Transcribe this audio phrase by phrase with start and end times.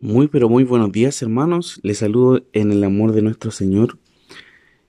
[0.00, 3.98] Muy pero muy buenos días hermanos, les saludo en el amor de nuestro Señor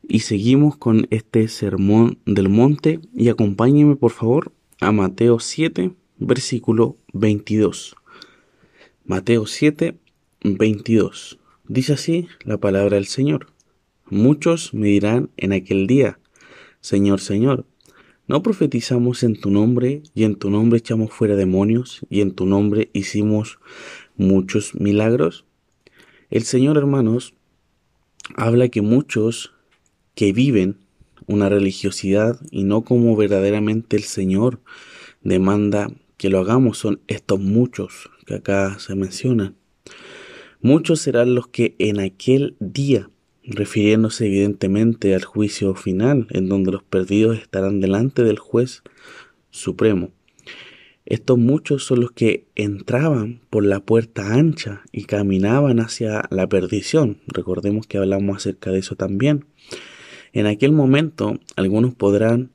[0.08, 6.96] y seguimos con este sermón del monte y acompáñenme por favor a Mateo 7 versículo
[7.14, 7.96] 22.
[9.04, 9.98] Mateo 7
[10.44, 11.40] 22.
[11.68, 13.48] Dice así la palabra del Señor.
[14.12, 16.20] Muchos me dirán en aquel día,
[16.82, 17.66] Señor, Señor,
[18.28, 22.46] ¿no profetizamos en tu nombre y en tu nombre echamos fuera demonios y en tu
[22.46, 23.58] nombre hicimos
[24.20, 25.46] muchos milagros.
[26.30, 27.34] El Señor, hermanos,
[28.36, 29.54] habla que muchos
[30.14, 30.78] que viven
[31.26, 34.60] una religiosidad y no como verdaderamente el Señor
[35.24, 39.56] demanda que lo hagamos son estos muchos que acá se mencionan.
[40.62, 43.10] Muchos serán los que en aquel día,
[43.44, 48.84] refiriéndose evidentemente al juicio final, en donde los perdidos estarán delante del juez
[49.52, 50.12] supremo,
[51.10, 57.18] estos muchos son los que entraban por la puerta ancha y caminaban hacia la perdición.
[57.26, 59.46] Recordemos que hablamos acerca de eso también.
[60.34, 62.52] En aquel momento algunos podrán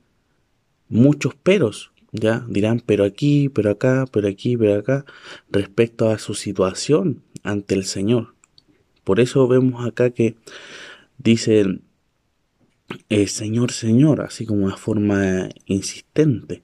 [0.88, 5.05] muchos peros, ya dirán pero aquí, pero acá, pero aquí, pero acá,
[5.50, 8.34] respecto a su situación ante el Señor.
[9.02, 10.36] Por eso vemos acá que
[11.19, 11.80] dice
[13.08, 16.62] eh, Señor, Señor, así como de forma insistente.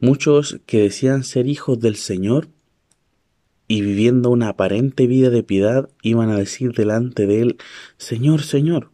[0.00, 2.48] Muchos que decían ser hijos del Señor
[3.66, 7.58] y viviendo una aparente vida de piedad iban a decir delante de Él,
[7.96, 8.90] Señor, Señor,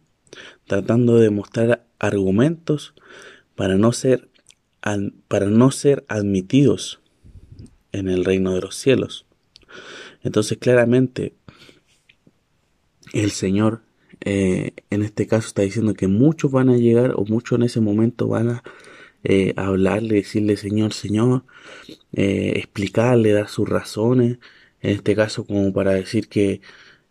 [0.65, 2.93] tratando de demostrar argumentos
[3.55, 4.29] para no ser,
[5.27, 6.99] para no ser admitidos
[7.93, 9.25] en el reino de los cielos.
[10.23, 11.35] Entonces claramente
[13.13, 13.81] el Señor
[14.21, 17.81] eh, en este caso está diciendo que muchos van a llegar o muchos en ese
[17.81, 18.63] momento van a
[19.23, 21.43] eh, hablarle, decirle Señor, Señor,
[22.13, 24.37] eh, explicarle, dar sus razones,
[24.81, 26.61] en este caso como para decir que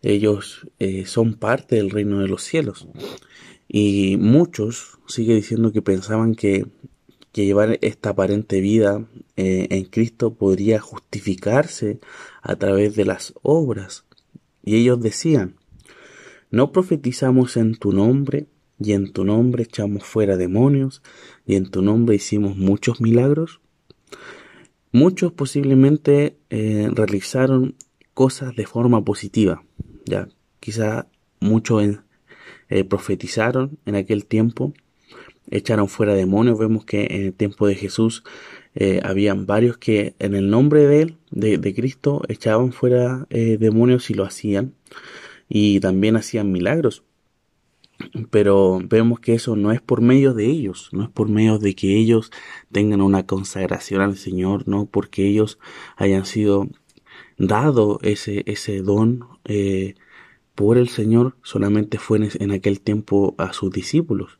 [0.01, 0.67] ellos
[1.05, 2.87] son parte del reino de los cielos.
[3.67, 6.67] Y muchos sigue diciendo que pensaban que,
[7.31, 9.03] que llevar esta aparente vida
[9.35, 11.99] en Cristo podría justificarse
[12.43, 14.05] a través de las obras.
[14.63, 15.55] Y ellos decían,
[16.55, 18.45] ¿No profetizamos en tu nombre
[18.79, 21.01] y en tu nombre echamos fuera demonios
[21.45, 23.59] y en tu nombre hicimos muchos milagros?
[24.93, 27.75] Muchos posiblemente eh, realizaron
[28.13, 29.65] cosas de forma positiva,
[30.05, 30.29] ya
[30.61, 31.07] quizá
[31.41, 31.99] muchos
[32.69, 34.73] eh, profetizaron en aquel tiempo,
[35.51, 36.57] echaron fuera demonios.
[36.57, 38.23] Vemos que en el tiempo de Jesús
[38.75, 44.09] eh, habían varios que en el nombre de él, de, de Cristo, echaban fuera demonios
[44.09, 44.73] y lo hacían
[45.49, 47.03] y también hacían milagros.
[48.29, 51.75] Pero vemos que eso no es por medio de ellos, no es por medio de
[51.75, 52.31] que ellos
[52.71, 55.59] tengan una consagración al Señor, no porque ellos
[55.95, 56.67] hayan sido
[57.37, 59.95] dado ese, ese don eh,
[60.55, 64.39] por el Señor, solamente fue en, aquel tiempo a sus discípulos.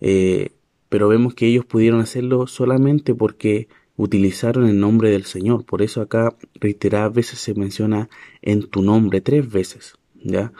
[0.00, 0.50] Eh,
[0.88, 5.64] pero vemos que ellos pudieron hacerlo solamente porque utilizaron el nombre del Señor.
[5.64, 8.08] Por eso acá reiteradas veces se menciona
[8.42, 9.94] en tu nombre, tres veces.
[10.24, 10.52] ¿Ya?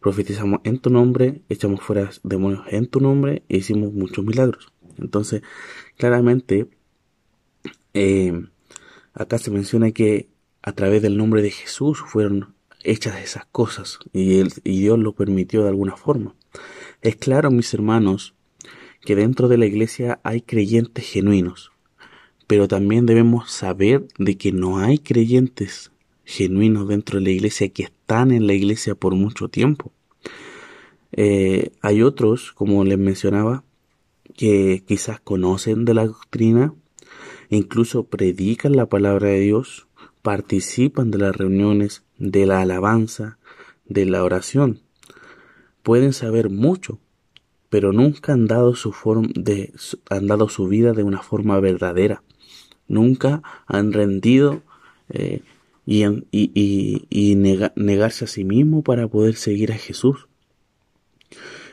[0.00, 4.72] Profetizamos en tu nombre, echamos fuera demonios en tu nombre e hicimos muchos milagros.
[4.98, 5.42] Entonces,
[5.96, 6.68] claramente,
[7.92, 8.46] eh,
[9.12, 10.30] acá se menciona que
[10.62, 15.62] a través del nombre de Jesús fueron hechas esas cosas y, y Dios lo permitió
[15.62, 16.34] de alguna forma.
[17.02, 18.34] Es claro, mis hermanos,
[19.04, 21.72] que dentro de la iglesia hay creyentes genuinos,
[22.46, 25.92] pero también debemos saber de que no hay creyentes
[26.30, 29.92] genuinos dentro de la iglesia que están en la iglesia por mucho tiempo.
[31.12, 33.64] Eh, hay otros, como les mencionaba,
[34.36, 36.72] que quizás conocen de la doctrina,
[37.48, 39.88] incluso predican la palabra de Dios,
[40.22, 43.38] participan de las reuniones, de la alabanza,
[43.86, 44.80] de la oración.
[45.82, 47.00] Pueden saber mucho,
[47.70, 48.94] pero nunca han dado su
[50.10, 52.22] han dado su vida de una forma verdadera.
[52.86, 54.62] Nunca han rendido
[55.08, 55.42] eh,
[55.86, 60.28] y, y, y, negarse a sí mismo para poder seguir a Jesús.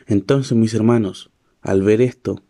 [0.07, 1.29] Entonces, mis hermanos,
[1.61, 2.41] al ver esto,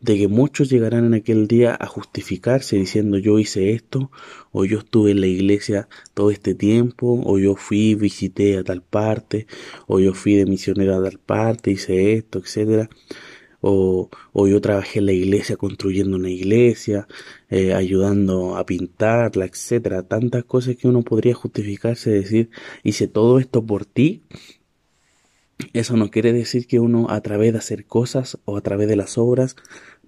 [0.00, 4.10] de que muchos llegarán en aquel día a justificarse diciendo yo hice esto,
[4.50, 8.82] o yo estuve en la iglesia todo este tiempo, o yo fui, visité a tal
[8.82, 9.46] parte,
[9.86, 12.90] o yo fui de misionero a tal parte, hice esto, etcétera
[13.62, 17.06] o, yo trabajé en la iglesia construyendo una iglesia,
[17.48, 22.50] eh, ayudando a pintarla, etcétera, tantas cosas que uno podría justificarse, decir,
[22.82, 24.22] hice todo esto por ti.
[25.72, 28.96] Eso no quiere decir que uno a través de hacer cosas o a través de
[28.96, 29.54] las obras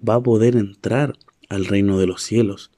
[0.07, 1.17] va a poder entrar
[1.47, 2.71] al reino de los cielos.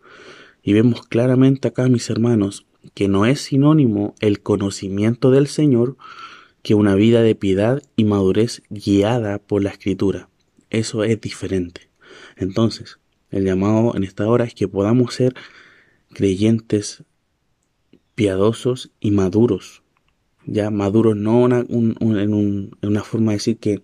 [0.62, 5.98] Y vemos claramente acá, mis hermanos, que no es sinónimo el conocimiento del Señor
[6.62, 10.30] que una vida de piedad y madurez guiada por la escritura.
[10.70, 11.90] Eso es diferente.
[12.36, 13.00] Entonces,
[13.30, 15.34] el llamado en esta hora es que podamos ser
[16.14, 17.04] creyentes
[18.16, 19.84] piadosos y maduros.
[20.46, 23.84] Ya maduros no en una forma de decir que,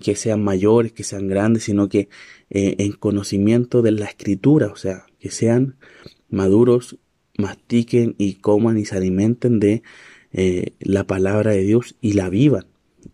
[0.00, 2.08] que, sean mayores, que sean grandes, sino que
[2.50, 5.76] eh, en conocimiento de la escritura, o sea, que sean
[6.30, 6.96] maduros,
[7.36, 9.82] mastiquen y coman y se alimenten de
[10.32, 12.66] eh, la palabra de Dios y la vivan.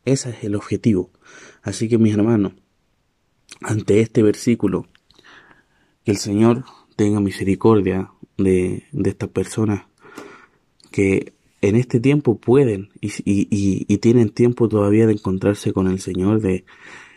[0.04, 1.10] Ese es el objetivo.
[1.62, 2.52] Así que mis hermanos,
[3.64, 4.86] ante este versículo,
[6.04, 6.64] que el Señor
[6.96, 9.86] tenga misericordia de, estas personas
[10.90, 16.40] que en este tiempo pueden y, y, tienen tiempo todavía de encontrarse con el Señor,
[16.40, 16.64] de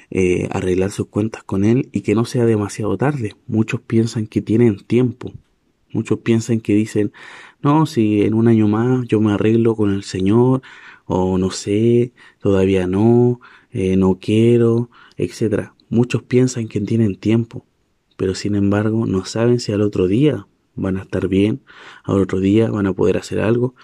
[0.10, 3.36] eh, arreglar sus cuentas con Él y que no sea demasiado tarde.
[3.46, 5.34] Muchos piensan que tienen tiempo.
[5.92, 7.12] Muchos piensan que dicen,
[7.62, 10.62] no, si en un año más yo me arreglo con el Señor,
[11.06, 13.42] o no sé, todavía no,
[13.72, 15.74] eh, no quiero, etcétera.
[15.90, 17.66] Muchos piensan que tienen tiempo,
[18.18, 21.62] pero sin embargo no saben si al otro día van a estar bien,
[22.04, 23.76] al otro día van a poder hacer algo.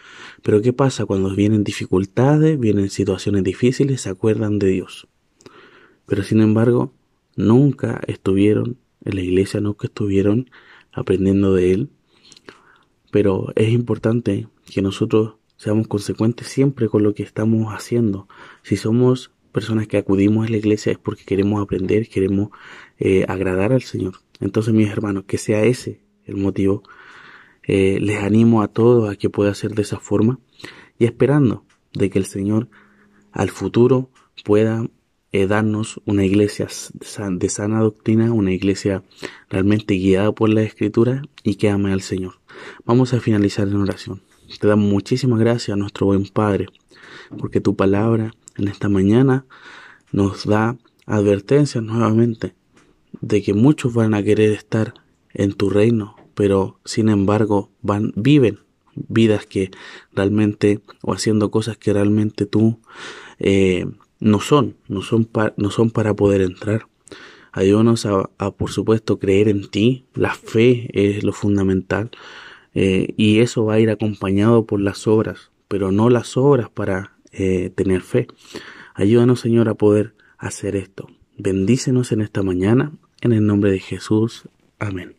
[0.41, 5.07] Pero ¿qué pasa cuando vienen dificultades, vienen situaciones difíciles, se acuerdan de Dios?
[6.05, 6.93] Pero sin embargo,
[7.35, 10.49] nunca estuvieron en la iglesia, nunca estuvieron
[10.91, 11.89] aprendiendo de Él.
[13.11, 18.27] Pero es importante que nosotros seamos consecuentes siempre con lo que estamos haciendo.
[18.63, 22.49] Si somos personas que acudimos a la iglesia es porque queremos aprender, queremos
[22.99, 24.15] eh, agradar al Señor.
[24.41, 26.83] Entonces, mis hermanos, que sea ese el motivo.
[27.65, 30.39] Eh, les animo a todos a que pueda ser de esa forma
[30.99, 32.67] y esperando de que el Señor
[33.31, 34.09] al futuro
[34.43, 34.85] pueda
[35.31, 36.67] eh, darnos una iglesia
[37.31, 39.03] de sana doctrina, una iglesia
[39.49, 42.33] realmente guiada por la Escritura y que ame al Señor.
[42.85, 44.21] Vamos a finalizar en oración.
[44.59, 46.67] Te damos muchísimas gracias a nuestro buen Padre,
[47.39, 49.45] porque tu palabra en esta mañana
[50.11, 52.53] nos da advertencias nuevamente
[53.21, 54.93] de que muchos van a querer estar
[55.33, 58.59] en tu reino, pero sin embargo van, viven
[58.95, 59.71] vidas que
[60.13, 62.79] realmente, o haciendo cosas que realmente tú
[63.39, 63.85] eh,
[64.19, 66.87] no son, no son, no son para poder entrar.
[67.51, 70.05] Ayúdanos a, a, por supuesto, creer en ti.
[70.15, 72.09] La fe es lo fundamental.
[72.73, 77.12] Eh, y eso va a ir acompañado por las obras, pero no las obras para
[77.33, 78.27] eh, tener fe.
[78.93, 81.07] Ayúdanos, Señor, a poder hacer esto.
[81.37, 82.91] Bendícenos en esta mañana,
[83.21, 84.47] en el nombre de Jesús.
[84.79, 85.15] Amén.